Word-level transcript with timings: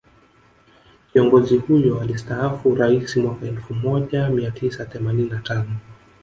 Kiongozi 1.13 1.57
huyo 1.57 2.01
alistaafu 2.01 2.69
Uraisi 2.69 3.21
mwaka 3.21 3.45
elfu 3.45 3.73
moja 3.73 4.29
mia 4.29 4.51
tisa 4.51 4.85
themanini 4.85 5.29
na 5.29 5.39
tano 5.39 5.71